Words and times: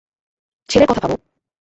ছেলের 0.69 0.87
কথা 0.87 1.01
ভাবো। 1.01 1.15